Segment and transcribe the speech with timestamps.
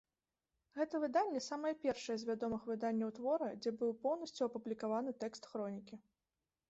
[0.77, 5.95] Гэта выданне самае першае з вядомых выданняў твора, дзе быў поўнасцю апублікаваны тэкст хронікі.